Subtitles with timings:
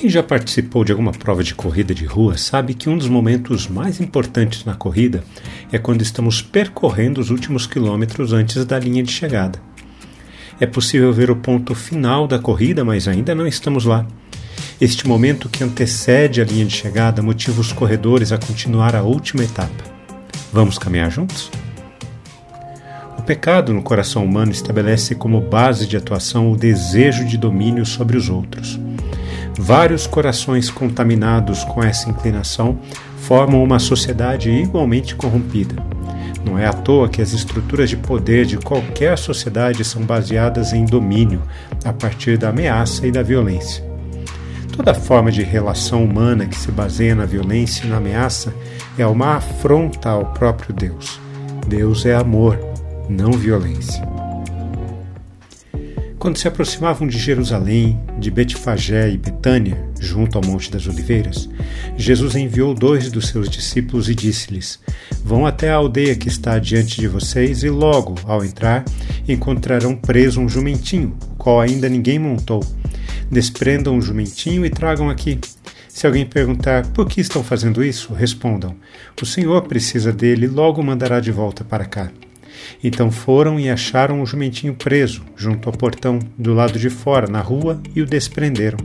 [0.00, 3.68] Quem já participou de alguma prova de corrida de rua sabe que um dos momentos
[3.68, 5.22] mais importantes na corrida
[5.70, 9.60] é quando estamos percorrendo os últimos quilômetros antes da linha de chegada.
[10.58, 14.06] É possível ver o ponto final da corrida, mas ainda não estamos lá.
[14.80, 19.44] Este momento que antecede a linha de chegada motiva os corredores a continuar a última
[19.44, 19.84] etapa.
[20.50, 21.50] Vamos caminhar juntos?
[23.18, 28.16] O pecado no coração humano estabelece como base de atuação o desejo de domínio sobre
[28.16, 28.79] os outros.
[29.62, 32.78] Vários corações contaminados com essa inclinação
[33.18, 35.76] formam uma sociedade igualmente corrompida.
[36.42, 40.86] Não é à toa que as estruturas de poder de qualquer sociedade são baseadas em
[40.86, 41.42] domínio,
[41.84, 43.84] a partir da ameaça e da violência.
[44.74, 48.54] Toda forma de relação humana que se baseia na violência e na ameaça
[48.96, 51.20] é uma afronta ao próprio Deus.
[51.66, 52.58] Deus é amor,
[53.10, 54.02] não violência.
[56.20, 61.48] Quando se aproximavam de Jerusalém, de Betfagé e Betânia, junto ao Monte das Oliveiras,
[61.96, 64.78] Jesus enviou dois dos seus discípulos e disse-lhes:
[65.24, 68.84] Vão até a aldeia que está diante de vocês e logo, ao entrar,
[69.26, 72.62] encontrarão preso um jumentinho, o qual ainda ninguém montou.
[73.30, 75.40] Desprendam o jumentinho e tragam aqui.
[75.88, 78.76] Se alguém perguntar por que estão fazendo isso, respondam:
[79.22, 82.12] O Senhor precisa dele e logo mandará de volta para cá.
[82.82, 87.40] Então foram e acharam o jumentinho preso, junto ao portão do lado de fora, na
[87.40, 88.78] rua, e o desprenderam.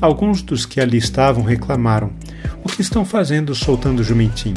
[0.00, 2.12] Alguns dos que ali estavam reclamaram:
[2.64, 4.54] O que estão fazendo soltando o jumentinho?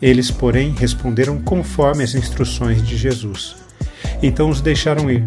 [0.00, 3.56] Eles, porém, responderam conforme as instruções de Jesus.
[4.22, 5.24] Então os deixaram ir.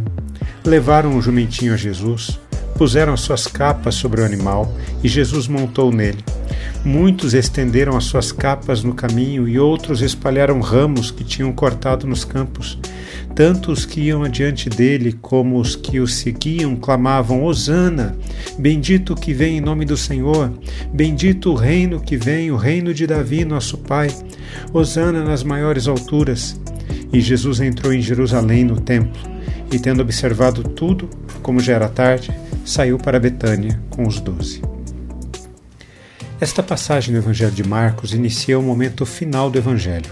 [0.64, 2.40] Levaram o jumentinho a Jesus,
[2.82, 6.18] puseram as suas capas sobre o animal e Jesus montou nele.
[6.84, 12.26] Muitos estenderam as suas capas no caminho e outros espalharam ramos que tinham cortado nos
[12.26, 12.80] campos.
[13.36, 18.18] Tanto os que iam adiante dele como os que o seguiam clamavam: Hosana!
[18.58, 20.52] Bendito que vem em nome do Senhor!
[20.92, 24.10] Bendito o reino que vem, o reino de Davi, nosso Pai!
[24.74, 26.60] Hosana nas maiores alturas!
[27.14, 29.22] E Jesus entrou em Jerusalém no templo,
[29.72, 31.08] e tendo observado tudo,
[31.44, 32.34] como já era tarde,
[32.66, 34.62] saiu para Betânia com os doze.
[36.40, 40.12] Esta passagem do Evangelho de Marcos inicia o momento final do Evangelho.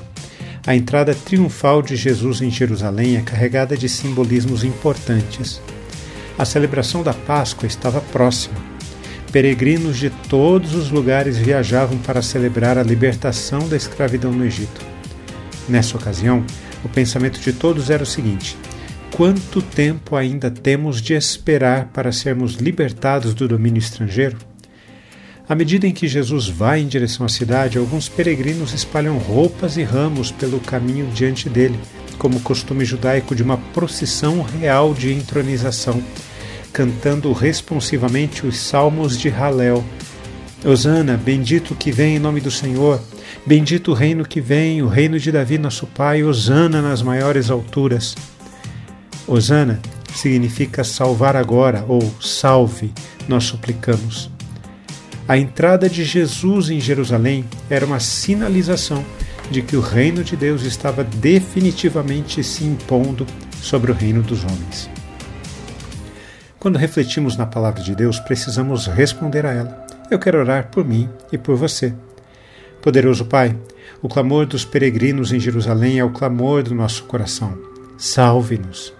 [0.65, 5.61] A entrada triunfal de Jesus em Jerusalém é carregada de simbolismos importantes.
[6.37, 8.55] A celebração da Páscoa estava próxima.
[9.31, 14.85] Peregrinos de todos os lugares viajavam para celebrar a libertação da escravidão no Egito.
[15.67, 16.43] Nessa ocasião,
[16.83, 18.57] o pensamento de todos era o seguinte:
[19.15, 24.37] quanto tempo ainda temos de esperar para sermos libertados do domínio estrangeiro?
[25.47, 29.83] À medida em que Jesus vai em direção à cidade, alguns peregrinos espalham roupas e
[29.83, 31.79] ramos pelo caminho diante dele,
[32.19, 36.03] como costume judaico de uma procissão real de entronização,
[36.71, 39.83] cantando responsivamente os salmos de Halel.
[40.63, 43.01] Osana, bendito que vem em nome do Senhor,
[43.45, 48.15] bendito o reino que vem, o reino de Davi, nosso Pai, Osana nas maiores alturas.
[49.29, 49.79] Osana
[50.15, 52.91] significa salvar agora ou salve,
[53.27, 54.29] nós suplicamos.
[55.27, 59.05] A entrada de Jesus em Jerusalém era uma sinalização
[59.51, 63.27] de que o reino de Deus estava definitivamente se impondo
[63.61, 64.89] sobre o reino dos homens.
[66.59, 69.85] Quando refletimos na palavra de Deus, precisamos responder a ela.
[70.09, 71.93] Eu quero orar por mim e por você.
[72.81, 73.55] Poderoso Pai,
[74.01, 77.57] o clamor dos peregrinos em Jerusalém é o clamor do nosso coração.
[77.97, 78.98] Salve-nos.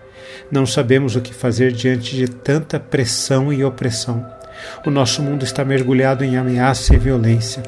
[0.52, 4.26] Não sabemos o que fazer diante de tanta pressão e opressão.
[4.86, 7.64] O nosso mundo está mergulhado em ameaça e violência.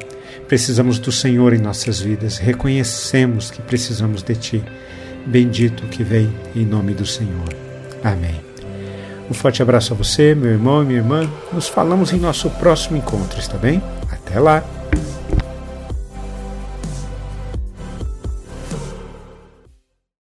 [0.48, 2.38] Precisamos do Senhor em nossas vidas.
[2.38, 4.64] Reconhecemos que precisamos de Ti.
[5.26, 7.56] Bendito que vem em nome do Senhor.
[8.04, 8.42] Amém.
[9.30, 11.30] Um forte abraço a você, meu irmão e minha irmã.
[11.54, 13.82] Nos falamos em nosso próximo encontro, está bem?
[14.12, 14.81] Até lá!